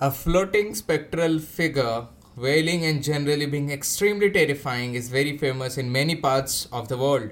A 0.00 0.12
floating 0.12 0.76
spectral 0.76 1.40
figure, 1.40 2.06
wailing 2.36 2.84
and 2.84 3.02
generally 3.02 3.46
being 3.46 3.72
extremely 3.72 4.30
terrifying, 4.30 4.94
is 4.94 5.08
very 5.08 5.36
famous 5.36 5.76
in 5.76 5.90
many 5.90 6.14
parts 6.14 6.68
of 6.70 6.86
the 6.86 6.96
world. 6.96 7.30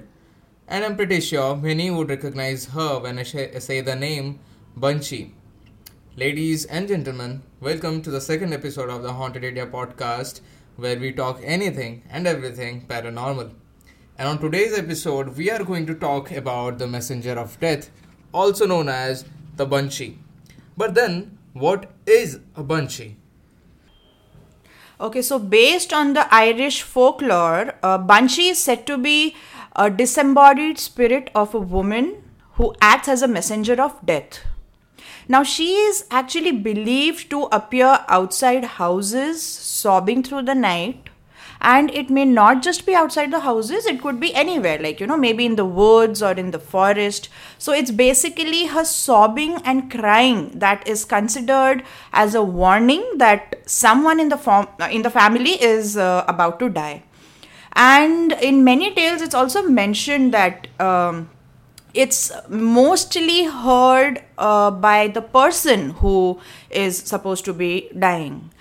And 0.67 0.83
I'm 0.83 0.97
pretty 0.97 1.21
sure 1.21 1.55
many 1.55 1.89
would 1.89 2.09
recognize 2.09 2.65
her 2.65 2.99
when 2.99 3.19
I 3.19 3.23
say 3.23 3.79
the 3.79 3.95
name 3.95 4.41
Banshee. 4.75 5.33
Ladies 6.17 6.65
and 6.65 6.89
gentlemen, 6.89 7.41
welcome 7.61 8.01
to 8.01 8.11
the 8.11 8.19
second 8.19 8.51
episode 8.51 8.89
of 8.89 9.01
the 9.01 9.13
Haunted 9.13 9.45
India 9.45 9.65
podcast, 9.65 10.41
where 10.75 10.99
we 10.99 11.13
talk 11.13 11.39
anything 11.41 12.03
and 12.09 12.27
everything 12.27 12.85
paranormal. 12.85 13.53
And 14.17 14.27
on 14.27 14.39
today's 14.39 14.77
episode, 14.77 15.37
we 15.37 15.49
are 15.49 15.63
going 15.63 15.85
to 15.85 15.95
talk 15.95 16.31
about 16.33 16.79
the 16.79 16.87
messenger 16.87 17.39
of 17.39 17.57
death, 17.61 17.89
also 18.33 18.67
known 18.67 18.89
as 18.89 19.23
the 19.55 19.65
Banshee. 19.65 20.19
But 20.75 20.95
then, 20.95 21.36
what 21.59 21.91
is 22.05 22.39
a 22.55 22.63
banshee? 22.63 23.17
Okay, 24.99 25.21
so 25.21 25.37
based 25.37 25.93
on 25.93 26.13
the 26.13 26.33
Irish 26.33 26.81
folklore, 26.81 27.75
a 27.83 27.99
banshee 27.99 28.49
is 28.49 28.57
said 28.57 28.87
to 28.87 28.97
be 28.97 29.35
a 29.75 29.89
disembodied 29.89 30.79
spirit 30.79 31.29
of 31.35 31.53
a 31.53 31.59
woman 31.59 32.23
who 32.53 32.73
acts 32.81 33.07
as 33.07 33.21
a 33.21 33.27
messenger 33.27 33.79
of 33.79 34.03
death. 34.05 34.39
Now, 35.27 35.43
she 35.43 35.73
is 35.73 36.05
actually 36.09 36.53
believed 36.53 37.29
to 37.29 37.43
appear 37.51 37.99
outside 38.07 38.63
houses, 38.63 39.43
sobbing 39.43 40.23
through 40.23 40.43
the 40.43 40.55
night, 40.55 41.09
and 41.61 41.89
it 41.91 42.09
may 42.09 42.25
not 42.25 42.61
just 42.61 42.85
be 42.85 42.93
outside 42.93 43.31
the 43.31 43.39
houses 43.41 43.85
it 43.85 44.01
could 44.01 44.19
be 44.19 44.33
anywhere 44.35 44.77
like 44.79 44.99
you 44.99 45.07
know 45.07 45.17
maybe 45.17 45.45
in 45.45 45.55
the 45.55 45.65
woods 45.65 46.21
or 46.21 46.31
in 46.31 46.51
the 46.51 46.59
forest. 46.59 47.29
So 47.57 47.73
it's 47.73 47.91
basically 47.91 48.67
her 48.67 48.85
sobbing 48.85 49.55
and 49.65 49.89
crying 49.89 50.51
that 50.59 50.87
is 50.87 51.05
considered 51.05 51.83
as 52.13 52.35
a 52.35 52.43
warning 52.43 53.03
that 53.17 53.55
someone 53.65 54.19
in 54.19 54.29
the 54.29 54.37
form 54.37 54.67
in 54.91 55.01
the 55.01 55.09
family 55.09 55.61
is 55.61 55.97
uh, 55.97 56.23
about 56.27 56.59
to 56.59 56.69
die. 56.69 57.03
And 57.73 58.31
in 58.33 58.63
many 58.63 58.93
tales 58.93 59.21
it's 59.21 59.35
also 59.35 59.63
mentioned 59.63 60.33
that 60.33 60.67
um, 60.79 61.29
it's 61.93 62.31
mostly 62.47 63.45
heard 63.45 64.23
uh, 64.37 64.71
by 64.71 65.07
the 65.07 65.21
person 65.21 65.91
who 66.01 66.39
is 66.69 66.97
supposed 66.97 67.45
to 67.45 67.53
be 67.53 67.89
dying 67.97 68.51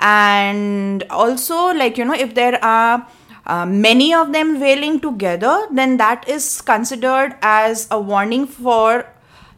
and 0.00 1.04
also 1.10 1.72
like 1.74 1.98
you 1.98 2.04
know 2.04 2.14
if 2.14 2.34
there 2.34 2.62
are 2.64 3.06
uh, 3.46 3.66
many 3.66 4.12
of 4.14 4.32
them 4.32 4.60
wailing 4.60 5.00
together 5.00 5.66
then 5.70 5.96
that 5.96 6.28
is 6.28 6.60
considered 6.60 7.36
as 7.42 7.86
a 7.90 8.00
warning 8.00 8.46
for 8.46 9.06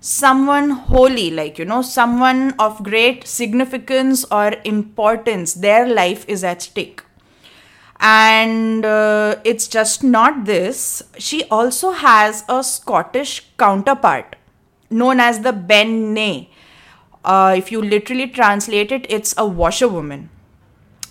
someone 0.00 0.70
holy 0.70 1.30
like 1.30 1.58
you 1.58 1.64
know 1.64 1.80
someone 1.80 2.52
of 2.58 2.82
great 2.82 3.26
significance 3.26 4.24
or 4.30 4.54
importance. 4.64 5.54
Their 5.54 5.86
life 5.86 6.24
is 6.28 6.42
at 6.42 6.62
stake. 6.62 7.02
And 8.00 8.84
uh, 8.84 9.36
it's 9.44 9.68
just 9.68 10.02
not 10.02 10.44
this. 10.44 11.04
She 11.18 11.44
also 11.44 11.92
has 11.92 12.44
a 12.48 12.64
scottish 12.64 13.46
counterpart 13.58 14.34
known 14.90 15.20
as 15.20 15.40
the 15.40 15.52
Ben 15.52 16.12
uh, 17.24 17.54
if 17.56 17.70
you 17.72 17.82
literally 17.82 18.26
translate 18.28 18.92
it 18.92 19.06
it's 19.08 19.34
a 19.36 19.46
washerwoman 19.46 20.28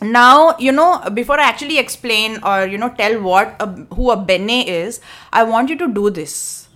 now 0.01 0.55
you 0.57 0.71
know 0.71 0.99
before 1.13 1.39
i 1.39 1.43
actually 1.47 1.77
explain 1.77 2.39
or 2.43 2.65
you 2.65 2.77
know 2.77 2.89
tell 2.89 3.21
what 3.21 3.55
a, 3.59 3.67
who 3.95 4.09
a 4.11 4.17
bean 4.17 4.47
nighe 4.47 4.65
is 4.67 4.99
i 5.31 5.43
want 5.43 5.69
you 5.69 5.77
to 5.77 5.87
do 5.87 6.09
this. 6.09 6.67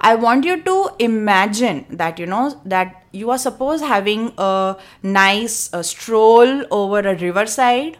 I 0.00 0.14
want 0.14 0.44
you 0.44 0.62
to 0.62 0.90
imagine 1.00 1.86
that 1.90 2.20
you 2.20 2.26
know 2.26 2.60
that 2.64 3.02
you 3.10 3.30
are 3.30 3.38
suppose 3.38 3.80
having 3.80 4.32
a 4.38 4.76
nice 5.02 5.70
a 5.72 5.82
stroll 5.82 6.62
over 6.70 7.00
a 7.00 7.16
riverside 7.16 7.98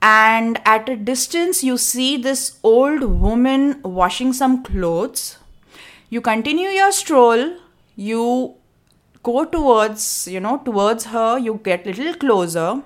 and 0.00 0.60
at 0.64 0.88
a 0.88 0.96
distance 0.96 1.62
you 1.62 1.78
see 1.78 2.16
this 2.16 2.58
old 2.64 3.04
woman 3.04 3.80
washing 3.82 4.32
some 4.32 4.64
clothes. 4.64 5.38
You 6.10 6.20
continue 6.20 6.70
your 6.70 6.90
stroll 6.90 7.56
you 7.94 8.56
go 9.22 9.44
towards 9.44 10.26
you 10.26 10.40
know 10.40 10.56
towards 10.58 11.04
her 11.06 11.38
you 11.38 11.60
get 11.64 11.86
little 11.86 12.14
closer 12.14 12.82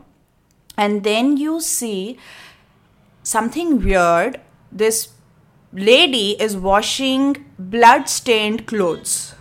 and 0.76 1.04
then 1.04 1.36
you 1.36 1.60
see 1.60 2.18
something 3.22 3.82
weird. 3.82 4.40
This 4.70 5.08
lady 5.72 6.40
is 6.40 6.56
washing 6.56 7.46
blood 7.58 8.08
stained 8.08 8.66
clothes. 8.66 9.34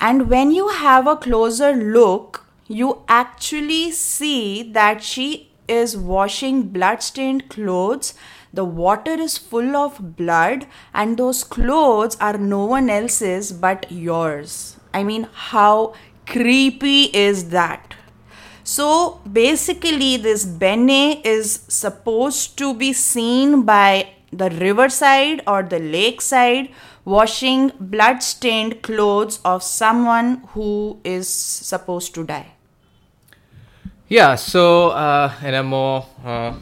And 0.00 0.30
when 0.30 0.52
you 0.52 0.68
have 0.68 1.06
a 1.06 1.16
closer 1.16 1.72
look 1.74 2.44
you 2.68 3.02
actually 3.08 3.90
see 3.90 4.62
that 4.72 5.02
she 5.02 5.50
is 5.66 5.96
washing 5.96 6.68
blood 6.68 7.02
stained 7.02 7.48
clothes. 7.48 8.14
The 8.52 8.64
water 8.64 9.12
is 9.12 9.36
full 9.36 9.76
of 9.76 10.16
blood 10.16 10.66
and 10.94 11.18
those 11.18 11.44
clothes 11.44 12.16
are 12.20 12.38
no 12.38 12.64
one 12.64 12.88
else's 12.88 13.52
but 13.52 13.90
yours 13.90 14.77
i 14.92 15.02
mean 15.02 15.28
how 15.50 15.94
creepy 16.26 17.04
is 17.14 17.50
that 17.50 17.94
so 18.68 19.18
basically, 19.32 20.18
this 20.18 20.44
Bean 20.44 20.88
Nighe 20.88 21.24
is 21.24 21.60
supposed 21.68 22.58
to 22.58 22.74
be 22.74 22.92
seen 22.92 23.62
by 23.62 24.10
the 24.30 24.50
riverside 24.50 25.40
or 25.46 25.62
the 25.62 25.78
lakeside 25.78 26.68
washing 27.06 27.72
blood 27.80 28.22
stained 28.22 28.82
clothes 28.82 29.40
of 29.42 29.62
someone 29.62 30.42
who 30.48 31.00
is 31.02 31.30
supposed 31.30 32.14
to 32.16 32.24
die. 32.24 32.48
Yeah, 34.08 34.34
so 34.34 34.90
uh, 34.90 35.32
in 35.42 35.54
a 35.54 35.62
more 35.62 36.04
uh, 36.22 36.52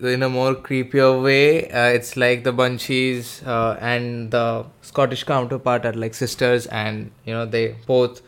in 0.00 0.22
a 0.22 0.28
more 0.28 0.54
creepier 0.54 1.22
way, 1.22 1.70
uh, 1.70 1.88
it's 1.88 2.16
like 2.16 2.44
the 2.44 2.52
Banshees 2.52 3.42
uh, 3.46 3.78
and 3.80 4.30
the 4.30 4.66
Scottish 4.82 5.24
counterpart 5.24 5.86
are 5.86 5.92
like 5.92 6.14
sisters, 6.14 6.66
and 6.66 7.10
you 7.24 7.32
know 7.32 7.46
they 7.46 7.76
both 7.86 8.22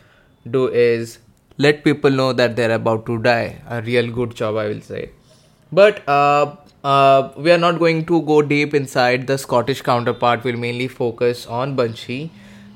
do 0.50 0.68
is 0.68 1.18
let 1.58 1.84
people 1.84 2.10
know 2.10 2.32
that 2.32 2.56
they're 2.56 2.72
about 2.72 3.06
to 3.06 3.18
die. 3.18 3.60
A 3.68 3.82
real 3.82 4.10
good 4.10 4.34
job, 4.34 4.56
I 4.56 4.68
will 4.68 4.80
say. 4.80 5.10
But 5.72 6.08
uh, 6.08 6.56
uh, 6.82 7.32
we 7.36 7.50
are 7.50 7.58
not 7.58 7.78
going 7.78 8.06
to 8.06 8.22
go 8.22 8.42
deep 8.42 8.74
inside. 8.74 9.26
The 9.26 9.36
Scottish 9.36 9.82
counterpart 9.82 10.44
We'll 10.44 10.56
mainly 10.56 10.88
focus 10.88 11.46
on 11.46 11.76
Banshee, 11.76 12.30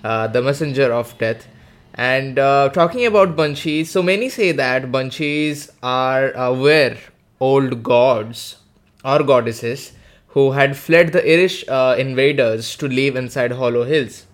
uh, 0.04 0.26
the 0.26 0.42
messenger 0.42 0.92
of 0.92 1.16
death. 1.18 1.46
And 1.94 2.38
uh, 2.38 2.70
talking 2.70 3.06
about 3.06 3.36
Banshees, 3.36 3.90
so 3.90 4.02
many 4.02 4.28
say 4.28 4.52
that 4.52 4.90
Banshees 4.90 5.70
are 5.82 6.36
uh, 6.36 6.52
were 6.54 6.96
old 7.38 7.82
gods 7.82 8.56
or 9.04 9.22
goddesses 9.22 9.92
who 10.28 10.52
had 10.52 10.76
fled 10.76 11.12
the 11.12 11.22
Irish 11.30 11.64
uh, 11.68 11.94
invaders 11.98 12.76
to 12.76 12.88
live 12.88 13.16
inside 13.16 13.52
Hollow 13.52 13.84
Hills. 13.84 14.26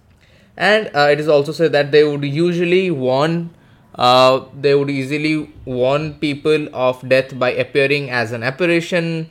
And 0.56 0.90
uh, 0.94 1.08
it 1.10 1.20
is 1.20 1.28
also 1.28 1.52
said 1.52 1.72
that 1.72 1.92
they 1.92 2.04
would 2.04 2.24
usually 2.24 2.90
warn 2.90 3.50
uh, 3.94 4.44
they 4.58 4.74
would 4.76 4.90
easily 4.90 5.52
warn 5.64 6.14
people 6.14 6.68
of 6.72 7.06
death 7.08 7.36
by 7.36 7.50
appearing 7.50 8.10
as 8.10 8.30
an 8.30 8.44
apparition, 8.44 9.28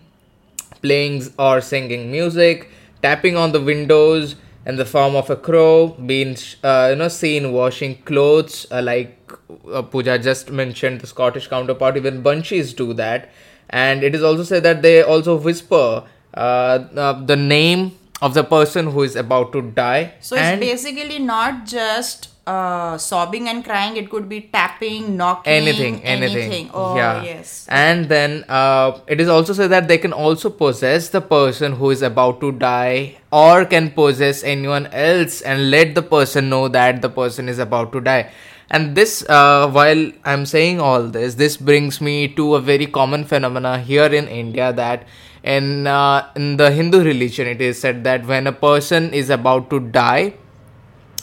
playing 0.82 1.24
or 1.40 1.62
singing 1.62 2.12
music, 2.12 2.70
tapping 3.02 3.38
on 3.38 3.54
the 3.54 3.62
windows 3.62 4.36
in 4.66 4.76
the 4.76 4.86
form 4.86 5.16
of 5.16 5.30
a 5.30 5.38
crow, 5.38 5.88
being 6.06 6.36
uh, 6.64 6.88
you 6.90 6.98
know 6.98 7.08
seen 7.08 7.54
washing 7.54 8.02
clothes, 8.04 8.68
uh, 8.70 8.82
like 8.82 9.32
uh, 9.72 9.82
Pooja 9.82 10.20
just 10.20 10.52
mentioned. 10.52 11.00
The 11.00 11.08
Scottish 11.08 11.48
counterpart, 11.48 11.96
even 11.96 12.22
banshees 12.22 12.74
do 12.74 12.94
that, 12.96 13.30
and 13.70 14.04
it 14.04 14.16
is 14.16 14.24
also 14.24 14.44
said 14.44 14.64
that 14.64 14.82
they 14.82 15.04
also 15.04 15.38
whisper 15.38 16.04
uh, 16.34 16.38
uh, 16.38 17.26
the 17.26 17.36
name 17.36 17.98
of 18.22 18.34
the 18.34 18.44
person 18.44 18.88
who 18.88 19.04
is 19.04 19.16
about 19.16 19.52
to 19.54 19.62
die. 19.62 20.14
So 20.20 20.36
it's 20.36 20.60
basically 20.60 21.20
not 21.20 21.66
just 21.66 22.30
uh, 22.48 22.98
sobbing 22.98 23.50
and 23.50 23.64
crying 23.64 23.98
it 23.98 24.10
could 24.10 24.30
be 24.30 24.40
tapping 24.42 25.18
knocking 25.18 25.52
anything 25.52 26.02
anything, 26.04 26.44
anything. 26.44 26.70
oh 26.74 26.96
yeah. 26.96 27.22
yes 27.22 27.68
and 27.70 28.08
then 28.08 28.46
uh, 28.48 28.98
it 29.08 29.20
is 29.20 29.28
also 29.28 29.52
said 29.52 29.70
that 29.70 29.88
they 29.90 29.98
can 29.98 30.14
also 30.14 30.50
possess 30.50 31.10
the 31.10 31.20
person 31.20 31.74
who 31.74 31.90
is 31.92 32.02
about 32.02 32.40
to 32.40 32.54
die 32.54 33.18
or 33.32 33.66
can 33.66 33.92
possess 33.92 34.44
anyone 34.44 34.88
else 34.88 35.42
and 35.42 35.70
let 35.70 35.94
the 35.94 36.02
person 36.02 36.50
know 36.50 36.70
that 36.70 37.02
the 37.02 37.10
person 37.10 37.50
is 37.50 37.60
about 37.60 37.92
to 37.92 38.00
die 38.00 38.32
and 38.70 38.96
this 38.96 39.24
uh, 39.30 39.70
while 39.70 40.12
i'm 40.26 40.46
saying 40.46 40.80
all 40.80 41.04
this 41.04 41.36
this 41.36 41.58
brings 41.58 42.02
me 42.02 42.28
to 42.28 42.56
a 42.56 42.62
very 42.62 42.86
common 42.86 43.24
phenomena 43.24 43.80
here 43.80 44.12
in 44.22 44.28
india 44.28 44.74
that 44.74 45.08
in 45.44 45.88
uh, 45.88 46.28
in 46.36 46.58
the 46.58 46.72
hindu 46.72 47.04
religion 47.04 47.48
it 47.48 47.62
is 47.62 47.80
said 47.80 48.04
that 48.04 48.26
when 48.26 48.48
a 48.48 48.52
person 48.52 49.14
is 49.14 49.30
about 49.30 49.70
to 49.70 49.80
die 49.80 50.34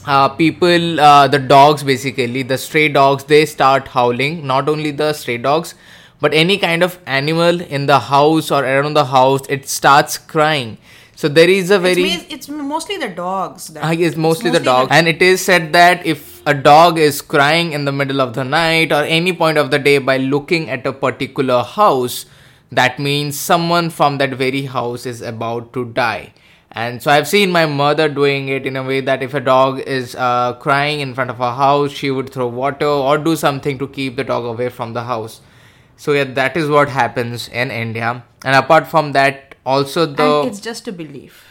uh, 0.06 0.28
people 0.28 1.00
uh, 1.00 1.26
the 1.28 1.38
dogs 1.38 1.82
basically 1.82 2.42
the 2.42 2.58
stray 2.58 2.88
dogs 2.88 3.24
they 3.24 3.46
start 3.46 3.88
howling. 3.88 4.46
Not 4.46 4.68
only 4.68 4.90
the 4.90 5.12
stray 5.12 5.38
dogs 5.38 5.74
but 6.20 6.34
any 6.34 6.58
kind 6.58 6.82
of 6.82 6.98
animal 7.06 7.60
in 7.60 7.86
the 7.86 7.98
house 7.98 8.50
or 8.50 8.64
around 8.64 8.94
the 8.94 9.06
house 9.06 9.40
it 9.48 9.68
starts 9.68 10.18
crying 10.18 10.78
So 11.16 11.28
there 11.28 11.48
is 11.48 11.70
a 11.70 11.78
very 11.78 12.02
it's, 12.02 12.32
it's 12.32 12.48
mostly 12.48 12.96
the 12.96 13.08
dogs. 13.08 13.68
That, 13.68 13.84
I 13.84 13.94
guess 13.94 14.16
mostly, 14.16 14.50
the 14.50 14.58
mostly 14.58 14.64
dog. 14.64 14.88
and 14.90 15.08
it 15.08 15.22
is 15.22 15.44
said 15.44 15.72
that 15.72 16.04
if 16.04 16.42
a 16.46 16.54
dog 16.54 16.98
is 16.98 17.22
crying 17.22 17.72
in 17.72 17.84
the 17.84 17.92
middle 17.92 18.20
of 18.20 18.34
the 18.34 18.44
night 18.44 18.92
or 18.92 19.04
any 19.04 19.32
point 19.32 19.56
of 19.56 19.70
the 19.70 19.78
day 19.78 19.98
by 19.98 20.16
looking 20.16 20.68
at 20.68 20.86
a 20.86 20.92
particular 20.92 21.62
house, 21.62 22.26
that 22.72 22.98
means 22.98 23.38
someone 23.38 23.90
from 23.90 24.18
that 24.18 24.30
very 24.30 24.62
house 24.62 25.06
is 25.06 25.22
about 25.22 25.72
to 25.72 25.84
die. 25.86 26.32
And 26.72 27.00
so 27.00 27.12
I've 27.12 27.28
seen 27.28 27.52
my 27.52 27.66
mother 27.66 28.08
doing 28.08 28.48
it 28.48 28.66
in 28.66 28.74
a 28.74 28.82
way 28.82 29.00
that 29.00 29.22
if 29.22 29.32
a 29.32 29.40
dog 29.40 29.78
is 29.80 30.16
uh, 30.16 30.54
crying 30.54 30.98
in 30.98 31.14
front 31.14 31.30
of 31.30 31.38
a 31.38 31.54
house, 31.54 31.92
she 31.92 32.10
would 32.10 32.30
throw 32.30 32.48
water 32.48 32.86
or 32.86 33.16
do 33.16 33.36
something 33.36 33.78
to 33.78 33.86
keep 33.86 34.16
the 34.16 34.24
dog 34.24 34.44
away 34.44 34.68
from 34.70 34.92
the 34.92 35.04
house. 35.04 35.40
So 35.96 36.12
yeah, 36.12 36.24
that 36.24 36.56
is 36.56 36.68
what 36.68 36.88
happens 36.88 37.46
in 37.48 37.70
India. 37.70 38.24
And 38.44 38.56
apart 38.56 38.88
from 38.88 39.12
that, 39.12 39.53
also 39.64 40.06
the 40.06 40.40
and 40.40 40.48
it's 40.50 40.60
just 40.60 40.88
a 40.88 40.92
belief. 40.92 41.44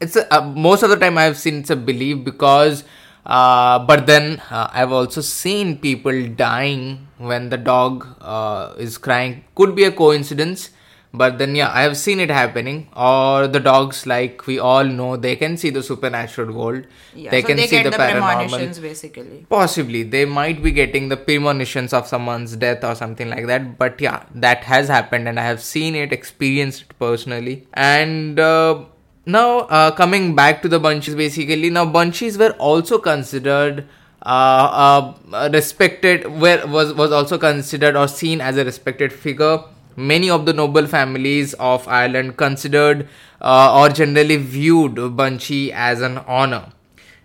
it's 0.00 0.16
a, 0.16 0.24
uh, 0.34 0.42
most 0.42 0.82
of 0.82 0.90
the 0.90 0.96
time 0.96 1.18
I've 1.18 1.38
seen 1.38 1.60
it's 1.60 1.70
a 1.70 1.76
belief 1.76 2.24
because, 2.24 2.84
uh, 3.24 3.78
but 3.80 4.06
then 4.06 4.40
uh, 4.50 4.68
I've 4.72 4.92
also 4.92 5.20
seen 5.20 5.78
people 5.78 6.26
dying 6.28 7.06
when 7.18 7.48
the 7.50 7.56
dog 7.56 8.06
uh, 8.20 8.74
is 8.78 8.98
crying. 8.98 9.44
Could 9.54 9.74
be 9.74 9.84
a 9.84 9.92
coincidence, 9.92 10.70
but 11.12 11.38
then 11.38 11.54
yeah, 11.54 11.70
I 11.72 11.82
have 11.82 11.96
seen 11.96 12.20
it 12.20 12.30
happening. 12.30 12.88
Or 12.94 13.46
the 13.48 13.60
dogs, 13.60 14.06
like 14.06 14.46
we 14.46 14.58
all 14.58 14.84
know, 14.84 15.16
they 15.16 15.36
can 15.36 15.56
see 15.56 15.70
the 15.70 15.82
supernatural 15.82 16.52
world. 16.52 16.84
Yeah, 17.14 17.30
they 17.30 17.42
so 17.42 17.48
can 17.48 17.56
they 17.56 17.66
see 17.66 17.76
get 17.76 17.84
the, 17.84 17.90
the, 17.90 17.96
paranormal. 17.96 18.48
premonitions 18.48 18.78
basically. 18.78 19.46
Possibly, 19.48 20.02
they 20.02 20.24
might 20.24 20.62
be 20.62 20.72
getting 20.72 21.08
the 21.08 21.16
premonitions 21.16 21.92
of 21.92 22.06
someone's 22.06 22.56
death 22.56 22.84
or 22.84 22.94
something 22.94 23.30
like 23.30 23.46
that. 23.46 23.78
But 23.78 24.00
yeah, 24.00 24.24
that 24.34 24.64
has 24.64 24.88
happened, 24.88 25.28
and 25.28 25.40
I 25.40 25.44
have 25.44 25.62
seen 25.62 25.94
it, 25.94 26.12
experienced 26.12 26.82
it 26.82 26.98
personally. 26.98 27.66
And 27.72 28.38
uh, 28.38 28.84
now, 29.24 29.60
uh, 29.60 29.90
coming 29.92 30.34
back 30.34 30.62
to 30.62 30.68
the 30.68 30.80
bunchies, 30.80 31.16
basically, 31.16 31.70
now 31.70 31.86
bunchies 31.86 32.38
were 32.38 32.52
also 32.58 32.98
considered. 32.98 33.86
Uh, 34.22 35.14
uh, 35.32 35.48
respected 35.52 36.26
where 36.40 36.66
was 36.66 36.92
was 36.94 37.12
also 37.12 37.38
considered 37.38 37.94
or 37.94 38.08
seen 38.08 38.40
as 38.40 38.56
a 38.56 38.64
respected 38.64 39.12
figure 39.12 39.60
many 39.96 40.30
of 40.30 40.46
the 40.46 40.52
noble 40.52 40.86
families 40.86 41.54
of 41.54 41.86
ireland 41.88 42.36
considered 42.36 43.08
uh, 43.40 43.80
or 43.80 43.88
generally 43.88 44.36
viewed 44.36 45.16
bunchy 45.16 45.72
as 45.72 46.00
an 46.00 46.18
honor 46.18 46.66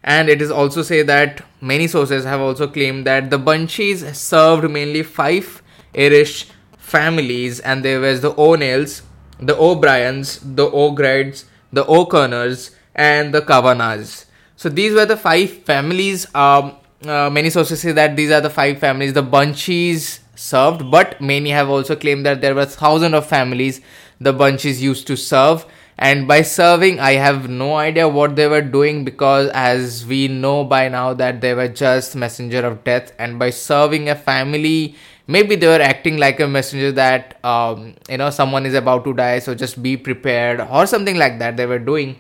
and 0.03 0.29
it 0.29 0.41
is 0.41 0.49
also 0.49 0.81
say 0.81 1.03
that 1.03 1.43
many 1.61 1.87
sources 1.87 2.23
have 2.23 2.41
also 2.41 2.67
claimed 2.67 3.05
that 3.05 3.29
the 3.29 3.37
Bunchies 3.37 4.15
served 4.15 4.69
mainly 4.69 5.03
five 5.03 5.61
Irish 5.95 6.47
families, 6.77 7.59
and 7.59 7.85
there 7.85 7.99
was 7.99 8.21
the 8.21 8.33
O'Neills, 8.39 9.03
the 9.39 9.55
O'Briens, 9.55 10.39
the 10.39 10.65
O'Gradys, 10.65 11.45
the 11.71 11.85
O'Connors, 11.85 12.71
and 12.95 13.33
the 13.33 13.41
Kavanaghs. 13.41 14.25
So 14.55 14.69
these 14.69 14.93
were 14.93 15.05
the 15.05 15.17
five 15.17 15.51
families. 15.63 16.33
Um, 16.33 16.75
uh, 17.05 17.29
many 17.29 17.49
sources 17.49 17.81
say 17.81 17.91
that 17.91 18.15
these 18.15 18.31
are 18.31 18.41
the 18.41 18.49
five 18.49 18.79
families 18.79 19.13
the 19.13 19.23
Bunchies 19.23 20.19
served, 20.41 20.89
but 20.89 21.21
many 21.21 21.51
have 21.51 21.69
also 21.69 21.95
claimed 21.95 22.25
that 22.25 22.41
there 22.41 22.55
were 22.55 22.65
thousands 22.65 23.13
of 23.13 23.25
families 23.25 23.81
the 24.19 24.33
bunches 24.33 24.81
used 24.81 25.07
to 25.07 25.15
serve. 25.15 25.65
And 25.97 26.27
by 26.27 26.41
serving 26.41 26.99
i 26.99 27.11
have 27.23 27.47
no 27.47 27.75
idea 27.75 28.07
what 28.09 28.35
they 28.35 28.47
were 28.47 28.61
doing 28.75 29.03
because 29.05 29.49
as 29.49 30.03
we 30.11 30.27
know 30.27 30.63
by 30.63 30.87
now 30.89 31.13
that 31.13 31.41
they 31.41 31.53
were 31.53 31.67
just 31.67 32.15
messenger 32.15 32.65
of 32.65 32.83
death. 32.83 33.13
And 33.19 33.37
by 33.37 33.51
serving 33.51 34.09
a 34.09 34.15
family 34.15 34.95
maybe 35.27 35.55
they 35.55 35.67
were 35.67 35.83
acting 35.89 36.17
like 36.17 36.39
a 36.39 36.47
messenger 36.47 36.91
that 36.93 37.37
um, 37.45 37.93
you 38.09 38.17
know 38.17 38.29
someone 38.31 38.65
is 38.65 38.73
about 38.73 39.03
to 39.03 39.13
die 39.13 39.39
so 39.39 39.53
just 39.53 39.81
be 39.83 39.95
prepared 39.95 40.61
or 40.61 40.85
something 40.87 41.17
like 41.17 41.37
that 41.39 41.57
they 41.57 41.67
were 41.67 41.79
doing. 41.79 42.15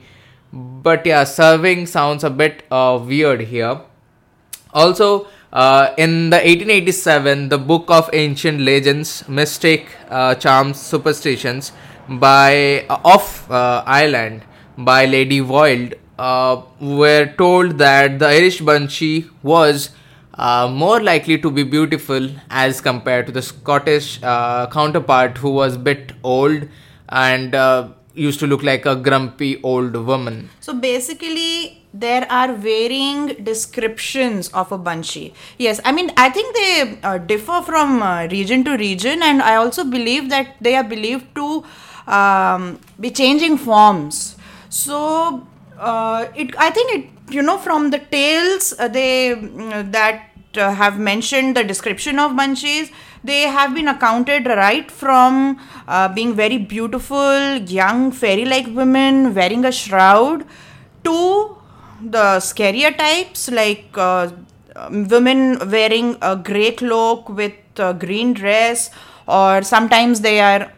But 0.53 1.05
yeah 1.05 1.23
serving 1.23 1.87
sounds 1.87 2.23
a 2.23 2.29
bit 2.29 2.63
uh, 2.69 2.99
weird 3.03 3.41
here. 3.41 3.81
Also 4.73 5.27
uh, 5.53 5.93
in 5.97 6.29
the 6.29 6.37
1887 6.37 7.49
the 7.49 7.57
book 7.57 7.89
of 7.89 8.09
ancient 8.13 8.61
legends 8.61 9.27
mystic 9.27 9.87
uh, 10.09 10.33
charms 10.35 10.79
superstitions 10.79 11.73
by 12.07 12.85
uh, 12.89 12.97
of 13.03 13.51
uh, 13.51 13.83
Ireland 13.85 14.43
by 14.77 15.05
Lady 15.05 15.41
Wilde 15.41 15.95
uh, 16.17 16.61
were 16.79 17.33
told 17.37 17.77
that 17.79 18.19
the 18.19 18.27
Irish 18.27 18.61
Banshee 18.61 19.25
was 19.43 19.89
more 20.69 21.01
likely 21.01 21.37
to 21.37 21.51
be 21.51 21.63
beautiful 21.63 22.29
as 22.49 22.81
compared 22.81 23.27
to 23.27 23.31
the 23.31 23.41
Scottish 23.41 24.19
counterpart 24.21 25.37
who 25.37 25.51
was 25.51 25.77
bit 25.77 26.13
old 26.23 26.67
and 27.09 27.53
used 28.13 28.39
to 28.39 28.47
look 28.47 28.63
like 28.63 28.85
a 28.85 28.95
grumpy 28.95 29.61
old 29.61 29.95
woman. 29.95 30.49
So 30.59 30.73
basically, 30.73 31.80
there 31.93 32.25
are 32.31 32.53
varying 32.53 33.43
descriptions 33.43 34.47
of 34.49 34.71
a 34.71 34.77
banshee. 34.77 35.33
Yes, 35.57 35.81
I 35.83 35.91
mean, 35.91 36.11
I 36.15 36.29
think 36.29 36.55
they 36.55 36.99
uh, 37.03 37.17
differ 37.17 37.61
from 37.61 38.01
uh, 38.01 38.27
region 38.31 38.63
to 38.65 38.77
region, 38.77 39.21
and 39.21 39.41
I 39.41 39.55
also 39.55 39.83
believe 39.83 40.29
that 40.29 40.55
they 40.61 40.75
are 40.75 40.83
believed 40.83 41.35
to 41.35 41.63
um, 42.07 42.79
be 42.99 43.11
changing 43.11 43.57
forms. 43.57 44.37
So 44.69 45.45
uh, 45.77 46.27
it, 46.35 46.55
I 46.57 46.69
think 46.69 46.93
it, 46.93 47.33
you 47.33 47.41
know, 47.41 47.57
from 47.57 47.91
the 47.91 47.99
tales 47.99 48.73
uh, 48.79 48.87
they 48.87 49.35
mm, 49.35 49.91
that 49.91 50.29
uh, 50.55 50.73
have 50.73 50.99
mentioned 50.99 51.55
the 51.55 51.63
description 51.63 52.19
of 52.19 52.35
banshees, 52.35 52.91
they 53.23 53.41
have 53.41 53.73
been 53.73 53.87
accounted 53.87 54.47
right 54.47 54.89
from 54.89 55.59
uh, 55.87 56.07
being 56.07 56.33
very 56.33 56.57
beautiful, 56.57 57.57
young, 57.57 58.11
fairy-like 58.11 58.67
women 58.67 59.33
wearing 59.35 59.65
a 59.65 59.71
shroud 59.71 60.45
to 61.03 61.57
the 62.01 62.39
scarier 62.39 62.95
types 62.97 63.49
like 63.51 63.85
uh, 63.95 64.31
um, 64.75 65.07
women 65.07 65.69
wearing 65.69 66.17
a 66.21 66.35
grey 66.35 66.71
cloak 66.71 67.29
with 67.29 67.53
a 67.77 67.93
green 67.93 68.33
dress, 68.33 68.89
or 69.27 69.61
sometimes 69.61 70.21
they 70.21 70.39
are 70.39 70.71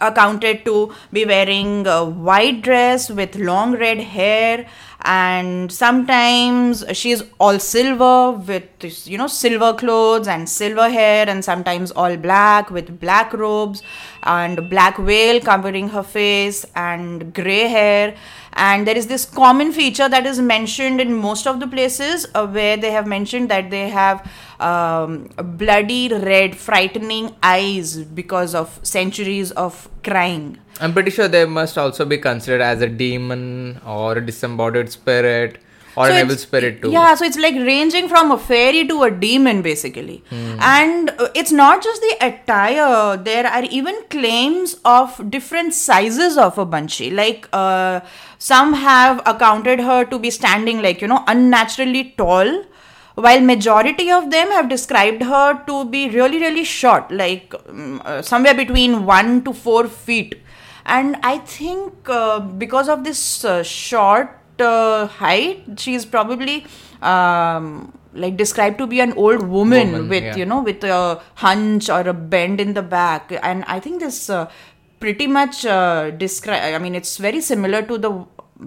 accounted 0.00 0.64
to 0.64 0.92
be 1.12 1.24
wearing 1.24 1.86
a 1.86 2.04
white 2.04 2.60
dress 2.62 3.08
with 3.08 3.36
long 3.36 3.72
red 3.72 3.98
hair 3.98 4.68
and 5.06 5.70
sometimes 5.70 6.84
she's 6.92 7.22
all 7.38 7.60
silver 7.60 8.32
with 8.32 8.64
you 9.06 9.16
know 9.16 9.28
silver 9.28 9.72
clothes 9.72 10.26
and 10.26 10.48
silver 10.48 10.90
hair 10.90 11.28
and 11.28 11.44
sometimes 11.44 11.92
all 11.92 12.16
black 12.16 12.70
with 12.70 12.98
black 12.98 13.32
robes 13.32 13.84
and 14.24 14.68
black 14.68 14.98
veil 14.98 15.40
covering 15.40 15.88
her 15.90 16.02
face 16.02 16.66
and 16.74 17.32
gray 17.32 17.68
hair. 17.68 18.16
And 18.54 18.86
there 18.86 18.96
is 18.96 19.06
this 19.06 19.26
common 19.26 19.70
feature 19.72 20.08
that 20.08 20.26
is 20.26 20.40
mentioned 20.40 21.00
in 21.00 21.14
most 21.14 21.46
of 21.46 21.60
the 21.60 21.68
places 21.68 22.26
uh, 22.34 22.46
where 22.46 22.76
they 22.76 22.90
have 22.90 23.06
mentioned 23.06 23.50
that 23.50 23.70
they 23.70 23.90
have 23.90 24.28
um, 24.58 25.28
bloody 25.58 26.08
red 26.08 26.56
frightening 26.56 27.36
eyes 27.42 27.98
because 27.98 28.54
of 28.54 28.80
centuries 28.82 29.52
of 29.52 29.88
crying 30.02 30.58
I'm 30.80 30.92
pretty 30.92 31.10
sure 31.10 31.28
they 31.28 31.44
must 31.44 31.78
also 31.78 32.04
be 32.04 32.18
considered 32.18 32.60
as 32.60 32.82
a 32.82 32.88
demon 32.88 33.80
or 33.84 34.18
a 34.18 34.24
disembodied 34.24 34.90
spirit 34.90 35.58
or 35.96 36.08
So 36.08 36.12
an 36.12 36.26
evil 36.26 36.36
spirit 36.36 36.82
too. 36.82 36.90
Yeah, 36.90 37.14
so 37.14 37.24
it's 37.24 37.38
like 37.38 37.54
ranging 37.54 38.08
from 38.08 38.30
a 38.30 38.38
fairy 38.38 38.86
to 38.86 39.02
a 39.04 39.10
demon 39.10 39.62
basically. 39.62 40.22
Hmm. 40.28 40.58
And 40.60 41.10
uh, 41.10 41.28
it's 41.34 41.52
not 41.52 41.82
just 41.82 42.02
the 42.02 42.16
attire, 42.20 43.16
there 43.16 43.46
are 43.46 43.64
even 43.64 44.02
claims 44.10 44.76
of 44.84 45.30
different 45.30 45.72
sizes 45.72 46.36
of 46.36 46.58
a 46.58 46.66
banshee. 46.66 47.10
Like 47.10 47.48
uh, 47.52 48.00
some 48.38 48.74
have 48.74 49.22
accounted 49.26 49.80
her 49.80 50.04
to 50.04 50.18
be 50.18 50.30
standing 50.30 50.82
like, 50.82 51.00
you 51.00 51.08
know, 51.08 51.24
unnaturally 51.26 52.14
tall. 52.18 52.64
While 53.14 53.40
majority 53.40 54.10
of 54.10 54.30
them 54.30 54.50
have 54.50 54.68
described 54.68 55.22
her 55.22 55.64
to 55.66 55.86
be 55.86 56.10
really, 56.10 56.38
really 56.38 56.64
short, 56.64 57.10
like 57.10 57.54
um, 57.66 58.02
uh, 58.04 58.20
somewhere 58.20 58.52
between 58.52 59.06
one 59.06 59.42
to 59.44 59.54
four 59.54 59.88
feet. 59.88 60.42
And 60.86 61.16
I 61.22 61.38
think 61.38 62.08
uh, 62.08 62.40
because 62.40 62.88
of 62.88 63.04
this 63.04 63.44
uh, 63.44 63.62
short 63.62 64.30
uh, 64.60 65.06
height, 65.06 65.86
is 65.86 66.06
probably 66.06 66.64
um, 67.02 67.92
like 68.14 68.36
described 68.36 68.78
to 68.78 68.86
be 68.86 69.00
an 69.00 69.12
old 69.14 69.42
woman, 69.42 69.92
Woman, 69.92 70.08
with 70.08 70.22
yeah. 70.22 70.36
you 70.36 70.46
know 70.46 70.62
with 70.62 70.84
a 70.84 71.20
hunch 71.34 71.90
or 71.90 72.00
a 72.00 72.14
bend 72.14 72.60
in 72.60 72.74
the 72.74 72.82
back. 72.82 73.32
And 73.42 73.64
I 73.66 73.80
think 73.80 74.00
this 74.00 74.30
uh, 74.30 74.48
pretty 75.00 75.26
much 75.26 75.66
uh, 75.66 76.10
describe. 76.10 76.74
I 76.74 76.78
mean, 76.78 76.94
it's 76.94 77.16
very 77.16 77.40
similar 77.40 77.82
to 77.82 77.98
the 77.98 78.10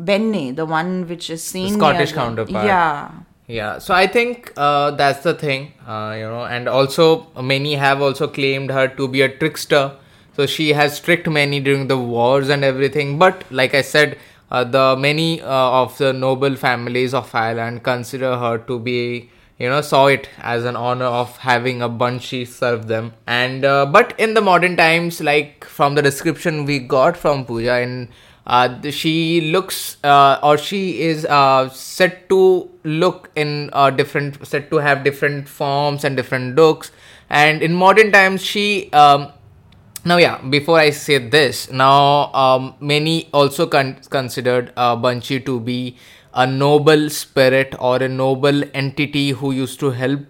Bean 0.04 0.32
Nighe, 0.34 0.56
the 0.56 0.66
one 0.66 1.08
which 1.08 1.30
is 1.30 1.44
seen 1.44 1.70
near 1.70 1.80
Scottish 1.80 2.10
the- 2.12 2.16
counterpart. 2.16 2.66
Yeah. 2.66 3.12
Yeah, 3.48 3.80
so 3.80 3.96
I 3.96 4.06
think 4.06 4.54
uh, 4.58 4.92
that's 4.92 5.24
the 5.24 5.34
thing, 5.34 5.74
uh, 5.88 6.14
you 6.16 6.26
know, 6.26 6.46
and 6.46 6.70
also 6.70 7.26
many 7.42 7.74
have 7.74 8.00
also 8.00 8.28
claimed 8.28 8.70
her 8.70 8.88
to 8.90 9.08
be 9.08 9.24
a 9.24 9.28
trickster. 9.28 9.96
So 10.39 10.46
she 10.46 10.72
has 10.72 11.01
tricked 11.01 11.27
many 11.27 11.60
during 11.60 11.88
the 11.89 11.98
wars 11.98 12.48
and 12.48 12.63
everything. 12.63 13.19
But 13.19 13.43
like 13.51 13.74
I 13.75 13.81
said, 13.81 14.17
uh, 14.50 14.63
the 14.63 14.96
many 14.98 15.41
uh, 15.41 15.46
of 15.81 15.98
the 15.98 16.13
noble 16.13 16.55
families 16.55 17.13
of 17.13 17.36
Ireland 17.36 17.84
consider 17.84 18.38
her 18.38 18.58
to 18.60 18.79
be, 18.79 19.29
you 19.58 19.67
know, 19.67 19.81
saw 19.81 20.05
it 20.08 20.29
as 20.38 20.63
an 20.63 20.77
honor 20.77 21.12
of 21.24 21.36
having 21.39 21.81
a 21.81 21.89
banshee 21.89 22.46
serve 22.46 22.88
them. 22.88 23.12
And 23.27 23.65
uh, 23.65 23.86
but 23.88 24.17
in 24.17 24.34
the 24.34 24.39
modern 24.39 24.77
times, 24.77 25.19
like 25.19 25.65
from 25.65 25.96
the 25.96 26.01
description 26.01 26.63
we 26.63 26.79
got 26.79 27.17
from 27.17 27.43
puja 27.43 27.81
in 27.81 28.08
uh, 28.48 28.79
she 28.91 29.51
looks 29.51 29.98
uh, 30.05 30.39
or 30.41 30.58
she 30.58 31.01
is 31.01 31.25
uh, 31.25 31.67
set 31.67 32.29
to 32.29 32.69
look 32.86 33.29
in 33.36 33.69
different 33.98 34.48
set 34.48 34.69
to 34.69 34.77
have 34.77 35.03
different 35.03 35.50
forms 35.50 36.05
and 36.05 36.15
different 36.15 36.55
looks 36.55 36.93
and 37.29 37.62
in 37.62 37.74
modern 37.74 38.12
times 38.12 38.41
she 38.41 38.89
um, 38.93 39.31
now 40.06 40.18
yeah 40.18 40.38
before 40.50 40.79
i 40.79 40.89
say 40.89 41.18
this 41.18 41.70
now 41.72 42.32
um, 42.34 42.74
many 42.79 43.27
also 43.34 43.68
con- 43.68 43.98
considered 44.10 44.72
uh, 44.77 44.96
banshee 44.96 45.39
to 45.39 45.60
be 45.60 45.98
a 46.34 46.46
noble 46.48 47.10
spirit 47.10 47.75
or 47.79 47.98
a 47.98 48.08
noble 48.08 48.63
entity 48.74 49.32
who 49.32 49.51
used 49.51 49.79
to 49.79 49.91
help 49.91 50.22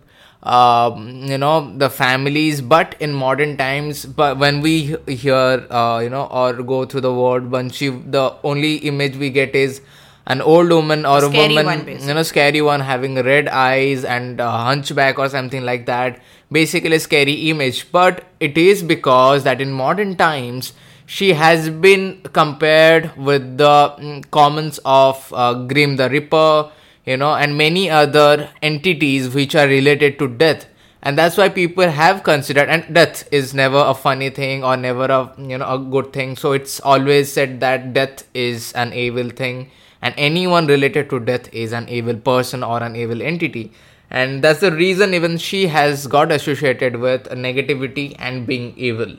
um, 0.44 1.26
you 1.26 1.38
know 1.38 1.70
the 1.78 1.90
families. 1.90 2.62
But 2.62 2.96
in 3.02 3.12
modern 3.14 3.58
times 3.58 4.06
but 4.06 4.38
when 4.40 4.62
we 4.62 4.96
hear 5.06 5.68
uh, 5.70 6.00
you 6.02 6.10
know 6.10 6.26
or 6.28 6.54
go 6.64 6.86
through 6.86 7.02
the 7.02 7.14
word 7.14 7.52
banshee 7.52 7.90
the 7.90 8.34
only 8.46 8.76
image 8.78 9.18
we 9.18 9.30
get 9.30 9.54
is 9.54 9.82
an 10.30 10.42
old 10.42 10.70
woman 10.70 11.06
or 11.06 11.24
a, 11.24 11.30
woman 11.30 11.66
one, 11.66 11.88
you 11.88 12.14
know 12.14 12.24
scary 12.24 12.62
one 12.62 12.80
having 12.80 13.16
red 13.16 13.48
eyes 13.48 14.06
and 14.06 14.40
a 14.40 14.50
hunchback 14.50 15.18
or 15.18 15.28
something 15.28 15.64
like 15.64 15.88
that 15.88 16.22
basically 16.52 16.96
a 16.96 17.00
scary 17.00 17.50
image. 17.50 17.92
But 17.92 18.26
it 18.40 18.58
is 18.58 18.84
because 18.84 19.44
that 19.44 19.60
in 19.60 19.72
modern 19.72 20.16
times 20.16 20.74
she 21.06 21.34
has 21.34 21.70
been 21.70 22.22
compared 22.34 23.16
with 23.18 23.58
the 23.58 24.24
comments 24.32 24.80
of 24.86 25.34
uh, 25.36 25.54
grim 25.66 25.96
the 25.96 26.10
ripper 26.10 26.72
you 27.06 27.18
know 27.18 27.34
and 27.34 27.58
many 27.58 27.90
other 27.90 28.50
entities 28.62 29.34
which 29.34 29.56
are 29.56 29.68
related 29.68 30.20
to 30.20 30.28
death. 30.28 30.68
And 31.02 31.18
that's 31.18 31.38
why 31.38 31.48
people 31.48 31.90
have 31.90 32.24
considered 32.24 32.68
and 32.68 32.94
death 32.94 33.28
is 33.32 33.54
never 33.54 33.78
a 33.78 33.94
funny 33.94 34.30
thing 34.30 34.66
or 34.66 34.76
never 34.78 35.06
a 35.06 35.34
you 35.40 35.58
know 35.58 35.74
a 35.74 35.80
good 35.80 36.14
thing. 36.14 36.36
So 36.36 36.52
it's 36.52 36.80
always 36.82 37.32
said 37.32 37.62
that 37.62 37.94
death 37.94 38.28
is 38.34 38.74
an 38.74 38.94
evil 38.94 39.30
thing 39.30 39.72
and 40.02 40.14
anyone 40.18 40.68
related 40.68 41.10
to 41.10 41.20
death 41.20 41.54
is 41.54 41.72
an 41.72 41.88
evil 41.90 42.16
person 42.16 42.64
or 42.64 42.82
an 42.82 42.96
evil 42.96 43.22
entity 43.22 43.72
and 44.10 44.44
that's 44.44 44.60
the 44.60 44.72
reason 44.72 45.14
even 45.14 45.38
she 45.38 45.68
has 45.68 46.08
got 46.08 46.32
associated 46.32 46.96
with 46.98 47.24
negativity 47.30 48.16
and 48.18 48.48
being 48.48 48.74
evil 48.76 49.18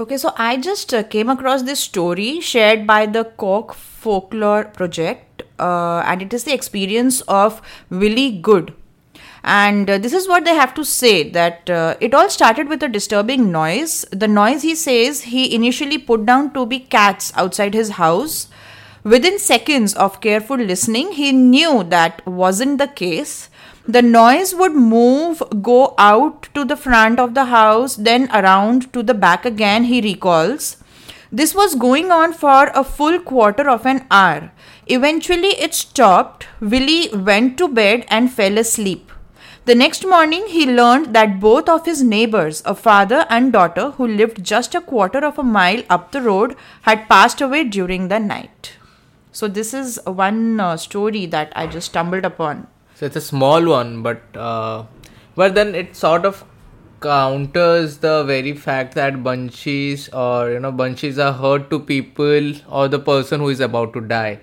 Okay, 0.00 0.16
so 0.16 0.32
I 0.36 0.56
just 0.56 0.94
uh, 0.94 1.02
came 1.02 1.28
across 1.28 1.62
this 1.62 1.78
story 1.78 2.40
shared 2.40 2.86
by 2.86 3.04
the 3.04 3.24
Cork 3.24 3.74
Folklore 3.74 4.64
Project, 4.64 5.42
uh, 5.60 5.98
and 6.06 6.22
it 6.22 6.32
is 6.32 6.44
the 6.44 6.54
experience 6.54 7.20
of 7.22 7.60
Willie 7.90 8.38
Good. 8.38 8.74
And 9.44 9.90
uh, 9.90 9.98
this 9.98 10.12
is 10.12 10.26
what 10.26 10.44
they 10.44 10.54
have 10.54 10.72
to 10.74 10.84
say 10.84 11.28
that 11.30 11.68
uh, 11.68 11.96
it 12.00 12.14
all 12.14 12.30
started 12.30 12.68
with 12.68 12.82
a 12.82 12.88
disturbing 12.88 13.52
noise. 13.52 14.06
The 14.10 14.26
noise, 14.26 14.62
he 14.62 14.74
says, 14.74 15.22
he 15.22 15.54
initially 15.54 15.98
put 15.98 16.24
down 16.24 16.54
to 16.54 16.64
be 16.64 16.80
cats 16.80 17.32
outside 17.36 17.74
his 17.74 17.90
house. 17.90 18.48
Within 19.04 19.40
seconds 19.40 19.94
of 19.94 20.20
careful 20.20 20.56
listening, 20.56 21.12
he 21.12 21.32
knew 21.32 21.82
that 21.82 22.24
wasn't 22.24 22.78
the 22.78 22.86
case. 22.86 23.48
The 23.86 24.00
noise 24.00 24.54
would 24.54 24.74
move, 24.74 25.42
go 25.60 25.96
out 25.98 26.48
to 26.54 26.64
the 26.64 26.76
front 26.76 27.18
of 27.18 27.34
the 27.34 27.46
house, 27.46 27.96
then 27.96 28.30
around 28.32 28.92
to 28.92 29.02
the 29.02 29.14
back 29.14 29.44
again, 29.44 29.84
he 29.84 30.00
recalls. 30.00 30.76
This 31.32 31.52
was 31.52 31.74
going 31.74 32.12
on 32.12 32.32
for 32.32 32.70
a 32.74 32.84
full 32.84 33.18
quarter 33.18 33.68
of 33.68 33.86
an 33.86 34.06
hour. 34.08 34.52
Eventually, 34.86 35.60
it 35.60 35.74
stopped. 35.74 36.46
Willie 36.60 37.08
went 37.12 37.58
to 37.58 37.66
bed 37.66 38.04
and 38.06 38.30
fell 38.30 38.56
asleep. 38.56 39.10
The 39.64 39.74
next 39.74 40.06
morning, 40.06 40.44
he 40.46 40.64
learned 40.64 41.12
that 41.12 41.40
both 41.40 41.68
of 41.68 41.86
his 41.86 42.04
neighbors, 42.04 42.62
a 42.64 42.76
father 42.76 43.26
and 43.28 43.52
daughter 43.52 43.90
who 43.92 44.06
lived 44.06 44.44
just 44.44 44.76
a 44.76 44.80
quarter 44.80 45.24
of 45.24 45.40
a 45.40 45.42
mile 45.42 45.82
up 45.90 46.12
the 46.12 46.22
road, 46.22 46.54
had 46.82 47.08
passed 47.08 47.40
away 47.40 47.64
during 47.64 48.06
the 48.06 48.20
night. 48.20 48.76
So, 49.32 49.48
this 49.48 49.72
is 49.74 49.98
one 50.04 50.60
uh, 50.60 50.76
story 50.76 51.26
that 51.26 51.52
I 51.56 51.66
just 51.66 51.88
stumbled 51.88 52.24
upon. 52.24 52.66
So 52.94 53.06
it's 53.06 53.16
a 53.16 53.20
small 53.20 53.64
one, 53.66 54.02
but 54.02 54.22
uh, 54.36 54.84
but 55.34 55.54
then 55.54 55.74
it 55.74 55.96
sort 55.96 56.24
of 56.26 56.44
counters 57.00 57.98
the 57.98 58.22
very 58.24 58.52
fact 58.54 58.94
that 58.94 59.22
banshees 59.24 60.08
or 60.10 60.50
you 60.50 60.60
know 60.60 60.70
banshees 60.70 61.18
are 61.18 61.32
hurt 61.32 61.68
to 61.70 61.80
people 61.80 62.52
or 62.68 62.88
the 62.88 62.98
person 62.98 63.40
who 63.40 63.48
is 63.48 63.60
about 63.60 63.92
to 63.94 64.00
die. 64.00 64.38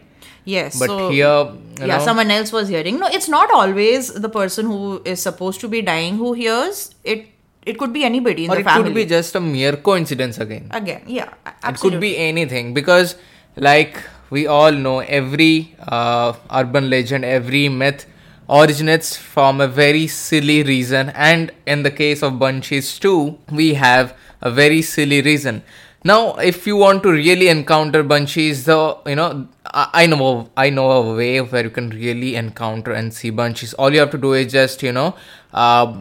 Yes. 0.46 0.80
But 0.80 0.88
so, 0.88 1.10
here, 1.10 1.52
yeah, 1.80 1.86
know- 1.98 2.04
someone 2.04 2.32
else 2.32 2.52
was 2.52 2.68
hearing. 2.70 3.00
No, 3.00 3.08
it's 3.08 3.30
not 3.30 3.52
always 3.54 4.12
the 4.14 4.30
person 4.30 4.66
who 4.66 5.02
is 5.06 5.22
supposed 5.22 5.62
to 5.62 5.68
be 5.68 5.82
dying 5.82 6.18
who 6.18 6.34
hears. 6.34 6.96
It 7.04 7.28
it 7.66 7.78
could 7.78 7.94
be 7.94 8.04
anybody 8.04 8.46
in 8.46 8.50
the 8.52 8.56
family. 8.56 8.62
Or 8.62 8.64
the 8.64 8.70
it 8.70 8.74
family. 8.74 8.90
could 8.90 8.96
be 8.96 9.06
just 9.06 9.36
a 9.36 9.40
mere 9.42 9.76
coincidence 9.90 10.40
again. 10.40 10.68
Again, 10.72 11.04
yeah, 11.08 11.34
a- 11.46 11.70
It 11.70 11.80
could 11.80 12.00
be 12.00 12.18
anything 12.18 12.74
because, 12.74 13.16
like 13.56 14.02
we 14.30 14.48
all 14.48 14.72
know, 14.72 15.00
every 15.00 15.76
uh, 15.88 16.34
urban 16.52 16.90
legend, 16.90 17.26
every 17.26 17.70
myth 17.70 18.06
originates 18.50 19.16
from 19.16 19.62
a 19.62 19.68
very 19.68 20.08
silly 20.08 20.64
reason, 20.64 21.10
and 21.10 21.52
in 21.66 21.84
the 21.84 21.92
case 21.92 22.24
of 22.24 22.40
banshees 22.40 22.98
too, 23.00 23.38
we 23.52 23.76
have 23.76 24.16
a 24.42 24.52
very 24.52 24.82
silly 24.82 25.22
reason. 25.22 25.64
Now, 26.04 26.36
if 26.36 26.66
you 26.66 26.78
want 26.78 27.04
to 27.04 27.12
really 27.12 27.50
encounter 27.50 28.04
banshees, 28.04 28.64
the 28.64 28.98
you 29.06 29.16
know, 29.16 29.48
I, 29.66 29.90
I 29.94 30.06
know 30.06 30.50
I 30.56 30.70
know 30.70 30.90
a 30.92 31.16
way 31.16 31.42
where 31.42 31.64
you 31.64 31.70
can 31.70 31.90
really 31.90 32.36
encounter 32.36 32.94
and 32.94 33.14
see 33.14 33.32
banshees. 33.32 33.74
All 33.74 33.94
you 33.94 34.00
have 34.00 34.12
to 34.12 34.18
do 34.18 34.34
is 34.34 34.52
just 34.52 34.82
you 34.82 34.94
know, 34.94 35.16
uh, 35.54 35.94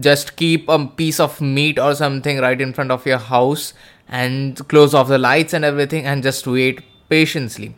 just 0.00 0.36
keep 0.36 0.68
a 0.68 0.86
piece 0.86 1.18
of 1.18 1.40
meat 1.40 1.78
or 1.78 1.94
something 1.94 2.38
right 2.38 2.60
in 2.60 2.74
front 2.74 2.90
of 2.90 3.06
your 3.06 3.18
house 3.18 3.72
and 4.08 4.68
close 4.68 4.92
off 4.92 5.08
the 5.08 5.18
lights 5.18 5.54
and 5.54 5.64
everything 5.64 6.04
and 6.04 6.22
just 6.22 6.46
wait 6.46 6.82
patiently. 7.10 7.74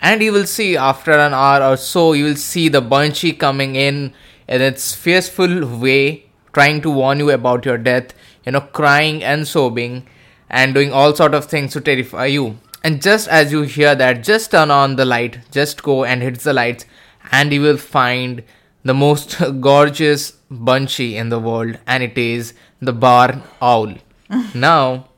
And 0.00 0.22
you 0.22 0.32
will 0.32 0.46
see 0.46 0.76
after 0.76 1.12
an 1.12 1.34
hour 1.34 1.62
or 1.72 1.76
so 1.76 2.12
you 2.12 2.24
will 2.24 2.36
see 2.36 2.68
the 2.68 2.80
banshee 2.80 3.32
coming 3.32 3.76
in 3.76 4.12
in 4.48 4.62
its 4.62 4.94
fearful 4.94 5.66
way 5.78 6.26
trying 6.52 6.80
to 6.82 6.90
warn 6.90 7.18
you 7.18 7.30
about 7.30 7.66
your 7.66 7.76
death 7.76 8.12
you 8.44 8.52
know 8.52 8.60
crying 8.60 9.22
and 9.22 9.48
sobbing 9.48 10.06
and 10.48 10.74
doing 10.74 10.92
all 10.92 11.14
sort 11.14 11.34
of 11.34 11.46
things 11.46 11.72
to 11.72 11.80
terrify 11.80 12.26
you. 12.26 12.58
And 12.84 13.02
just 13.02 13.28
as 13.28 13.50
you 13.50 13.62
hear 13.62 13.94
that 13.96 14.22
just 14.22 14.52
turn 14.52 14.70
on 14.70 14.94
the 14.96 15.04
light. 15.04 15.40
Just 15.50 15.82
go 15.82 16.04
and 16.04 16.22
hit 16.22 16.38
the 16.40 16.52
lights 16.52 16.84
and 17.32 17.52
you 17.52 17.60
will 17.60 17.76
find 17.76 18.44
the 18.84 18.94
most 18.94 19.36
gorgeous 19.60 20.32
banshee 20.50 21.16
in 21.16 21.28
the 21.28 21.40
world 21.40 21.78
and 21.86 22.02
it 22.04 22.16
is 22.16 22.54
the 22.80 22.92
barn 22.92 23.42
owl. 23.60 23.94
Now 24.54 25.08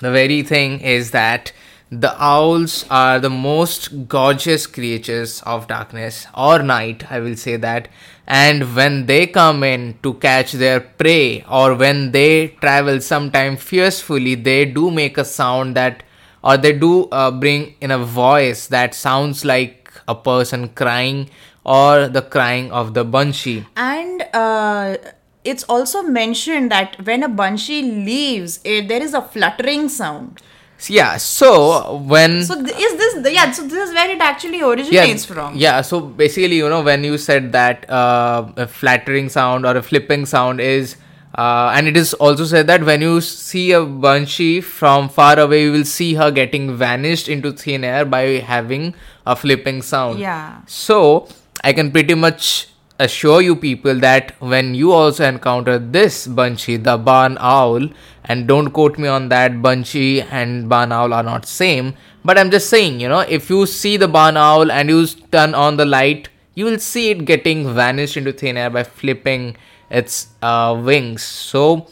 the 0.00 0.12
very 0.12 0.42
thing 0.42 0.80
is 0.80 1.10
that 1.10 1.52
the 2.00 2.14
owls 2.18 2.84
are 2.90 3.18
the 3.18 3.30
most 3.30 4.08
gorgeous 4.08 4.66
creatures 4.66 5.42
of 5.42 5.68
darkness 5.68 6.26
or 6.34 6.62
night, 6.62 7.10
I 7.10 7.20
will 7.20 7.36
say 7.36 7.56
that. 7.56 7.88
And 8.26 8.74
when 8.74 9.06
they 9.06 9.26
come 9.26 9.62
in 9.62 9.98
to 10.02 10.14
catch 10.14 10.52
their 10.52 10.80
prey 10.80 11.44
or 11.48 11.74
when 11.74 12.12
they 12.12 12.48
travel 12.60 13.00
sometime 13.00 13.56
fiercely, 13.56 14.34
they 14.34 14.64
do 14.64 14.90
make 14.90 15.18
a 15.18 15.24
sound 15.24 15.76
that, 15.76 16.02
or 16.42 16.56
they 16.56 16.72
do 16.72 17.04
uh, 17.10 17.30
bring 17.30 17.74
in 17.80 17.90
a 17.90 17.98
voice 17.98 18.66
that 18.68 18.94
sounds 18.94 19.44
like 19.44 19.92
a 20.08 20.14
person 20.14 20.68
crying 20.70 21.28
or 21.64 22.08
the 22.08 22.22
crying 22.22 22.70
of 22.72 22.94
the 22.94 23.04
banshee. 23.04 23.66
And 23.76 24.22
uh, 24.32 24.96
it's 25.44 25.64
also 25.64 26.02
mentioned 26.02 26.70
that 26.70 27.04
when 27.04 27.22
a 27.22 27.28
banshee 27.28 27.82
leaves, 27.82 28.60
eh, 28.64 28.86
there 28.86 29.02
is 29.02 29.14
a 29.14 29.22
fluttering 29.22 29.88
sound. 29.88 30.40
Yeah, 30.90 31.16
so 31.16 31.96
when. 31.98 32.44
So 32.44 32.54
th- 32.54 32.76
is 32.76 32.96
this 32.96 33.32
yeah? 33.32 33.50
So 33.50 33.62
this 33.62 33.88
is 33.88 33.94
where 33.94 34.10
it 34.10 34.20
actually 34.20 34.60
originates 34.62 35.24
from. 35.24 35.56
Yeah, 35.56 35.80
so 35.82 36.00
basically, 36.00 36.56
you 36.56 36.68
know, 36.68 36.82
when 36.82 37.04
you 37.04 37.18
said 37.18 37.52
that 37.52 37.88
uh, 37.90 38.50
a 38.56 38.66
flattering 38.66 39.28
sound 39.28 39.66
or 39.66 39.76
a 39.76 39.82
flipping 39.82 40.26
sound 40.26 40.60
is, 40.60 40.96
uh, 41.36 41.72
and 41.74 41.88
it 41.88 41.96
is 41.96 42.14
also 42.14 42.44
said 42.44 42.66
that 42.66 42.84
when 42.84 43.00
you 43.00 43.20
see 43.20 43.72
a 43.72 43.84
banshee 43.84 44.60
from 44.60 45.08
far 45.08 45.38
away, 45.38 45.62
you 45.62 45.72
will 45.72 45.84
see 45.84 46.14
her 46.14 46.30
getting 46.30 46.76
vanished 46.76 47.28
into 47.28 47.52
thin 47.52 47.84
air 47.84 48.04
by 48.04 48.22
having 48.38 48.94
a 49.26 49.34
flipping 49.34 49.82
sound. 49.82 50.18
Yeah. 50.18 50.60
So 50.66 51.28
I 51.62 51.72
can 51.72 51.90
pretty 51.90 52.14
much 52.14 52.68
assure 52.98 53.40
you 53.42 53.56
people 53.56 53.94
that 54.00 54.34
when 54.40 54.74
you 54.74 54.92
also 54.92 55.24
encounter 55.24 55.78
this 55.78 56.26
banshee, 56.26 56.76
the 56.76 56.96
barn 56.96 57.36
owl, 57.40 57.88
and 58.24 58.46
don't 58.46 58.70
quote 58.70 58.98
me 58.98 59.08
on 59.08 59.28
that, 59.28 59.60
banshee 59.62 60.22
and 60.22 60.68
barn 60.68 60.92
owl 60.92 61.12
are 61.12 61.22
not 61.22 61.46
same. 61.46 61.94
But 62.24 62.38
I'm 62.38 62.50
just 62.50 62.70
saying, 62.70 63.00
you 63.00 63.08
know, 63.08 63.20
if 63.20 63.50
you 63.50 63.66
see 63.66 63.96
the 63.96 64.08
barn 64.08 64.36
owl 64.36 64.70
and 64.70 64.88
you 64.88 65.06
turn 65.32 65.54
on 65.54 65.76
the 65.76 65.84
light, 65.84 66.28
you 66.54 66.64
will 66.64 66.78
see 66.78 67.10
it 67.10 67.24
getting 67.24 67.74
vanished 67.74 68.16
into 68.16 68.32
thin 68.32 68.56
air 68.56 68.70
by 68.70 68.84
flipping 68.84 69.56
its 69.90 70.28
uh, 70.40 70.80
wings. 70.84 71.22
So 71.22 71.88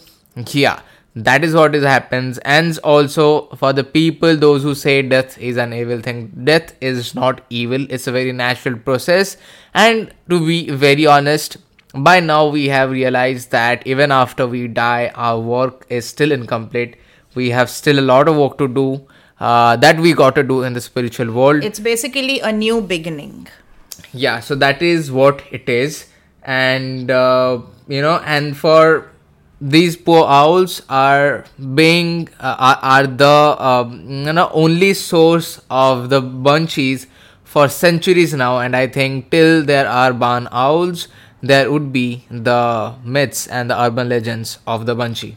yeah 0.52 0.80
that 1.14 1.44
is 1.44 1.54
what 1.54 1.74
is 1.74 1.84
happens. 1.84 2.38
And 2.38 2.78
also 2.78 3.48
for 3.56 3.72
the 3.72 3.84
people 3.84 4.36
those 4.36 4.62
who 4.62 4.74
say 4.74 5.02
death 5.02 5.38
is 5.38 5.56
an 5.56 5.72
evil 5.72 6.00
thing 6.00 6.32
death 6.44 6.74
is 6.80 7.14
not 7.14 7.42
evil. 7.50 7.86
It's 7.90 8.06
a 8.06 8.12
very 8.12 8.32
natural 8.32 8.78
process. 8.78 9.36
And 9.74 10.12
to 10.30 10.44
be 10.46 10.70
very 10.70 11.06
honest 11.06 11.58
by 11.94 12.20
now 12.20 12.48
we 12.48 12.68
have 12.68 12.90
realized 12.90 13.50
that 13.50 13.86
even 13.86 14.10
after 14.10 14.46
we 14.46 14.66
die 14.66 15.10
our 15.14 15.38
work 15.38 15.86
is 15.90 16.06
still 16.06 16.32
incomplete. 16.32 16.96
We 17.34 17.50
have 17.50 17.68
still 17.70 17.98
a 17.98 18.06
lot 18.12 18.28
of 18.28 18.36
work 18.36 18.58
to 18.58 18.68
do 18.68 19.06
uh, 19.40 19.76
that 19.76 19.98
we 19.98 20.12
got 20.14 20.34
to 20.36 20.42
do 20.42 20.62
in 20.62 20.72
the 20.72 20.80
spiritual 20.80 21.32
world. 21.32 21.64
It's 21.64 21.80
basically 21.80 22.40
a 22.40 22.52
new 22.52 22.80
beginning. 22.80 23.48
yeah, 24.12 24.40
so 24.40 24.54
that 24.54 24.82
is 24.82 25.10
what 25.10 25.42
it 25.50 25.68
is, 25.68 26.06
and 26.42 27.10
uh, 27.10 27.60
you 27.88 28.02
know, 28.02 28.20
and 28.24 28.56
for 28.56 29.11
these 29.62 29.96
poor 29.96 30.26
owls 30.26 30.82
are 30.88 31.44
being 31.74 32.28
uh, 32.40 32.76
are, 32.82 33.06
the 33.06 33.56
um, 33.62 34.26
you 34.26 34.32
know 34.32 34.50
only 34.52 34.92
source 34.92 35.60
of 35.70 36.10
the 36.10 36.20
bunchies 36.20 37.06
for 37.44 37.68
centuries 37.68 38.34
now. 38.34 38.58
And 38.58 38.74
i 38.74 38.86
think 38.88 39.30
till 39.30 39.62
there 39.62 39.88
are 39.88 40.12
barn 40.12 40.48
owls 40.50 41.06
there 41.42 41.70
would 41.70 41.92
be 41.92 42.24
the 42.30 42.94
myths 43.04 43.46
and 43.46 43.70
the 43.70 43.80
urban 43.80 44.08
legends 44.08 44.58
of 44.66 44.86
the 44.86 44.94
bunchie 44.94 45.36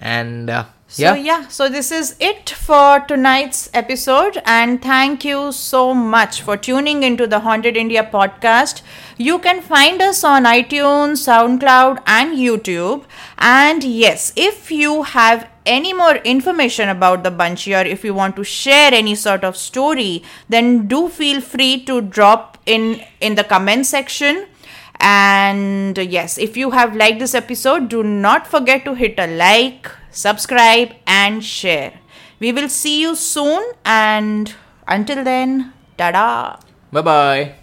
and 0.00 0.50
uh, 0.50 0.64
So 0.92 1.14
yeah 1.14 1.14
yeah, 1.14 1.48
so 1.48 1.70
this 1.70 1.90
is 1.90 2.16
it 2.20 2.50
for 2.50 3.00
tonight's 3.00 3.70
episode 3.72 4.42
and 4.44 4.82
thank 4.82 5.24
you 5.24 5.50
so 5.50 5.94
much 5.94 6.42
for 6.42 6.58
tuning 6.58 7.02
into 7.02 7.26
the 7.26 7.40
Haunted 7.40 7.78
India 7.78 8.06
podcast. 8.12 8.82
You 9.16 9.38
can 9.38 9.62
find 9.62 10.02
us 10.02 10.22
on 10.22 10.44
iTunes, 10.44 11.22
SoundCloud 11.28 12.02
and 12.06 12.36
YouTube. 12.36 13.04
And 13.38 13.82
yes, 13.82 14.34
if 14.36 14.70
you 14.70 15.04
have 15.04 15.48
any 15.64 15.94
more 15.94 16.16
information 16.16 16.90
about 16.90 17.24
the 17.24 17.30
Banshee 17.30 17.74
or 17.74 17.86
if 17.86 18.04
you 18.04 18.12
want 18.12 18.36
to 18.36 18.44
share 18.44 18.92
any 18.92 19.14
sort 19.14 19.44
of 19.44 19.56
story, 19.56 20.22
then 20.50 20.88
do 20.88 21.08
feel 21.08 21.40
free 21.40 21.82
to 21.84 22.02
drop 22.02 22.58
in 22.66 23.00
in 23.22 23.34
the 23.36 23.44
comment 23.44 23.86
section. 23.86 24.46
And 25.00 25.96
yes, 25.96 26.36
if 26.36 26.54
you 26.56 26.72
have 26.72 26.94
liked 26.94 27.18
this 27.18 27.34
episode, 27.34 27.88
do 27.88 28.02
not 28.02 28.46
forget 28.46 28.84
to 28.84 28.94
hit 28.94 29.14
a 29.18 29.26
like, 29.26 29.90
subscribe, 30.12 30.94
and 31.06 31.44
share. 31.44 32.00
We 32.38 32.52
will 32.52 32.68
see 32.68 33.00
you 33.00 33.16
soon, 33.16 33.72
and 33.84 34.54
until 34.86 35.24
then, 35.24 35.72
tada! 35.98 36.60
bye 36.92 37.00
bye 37.00 37.54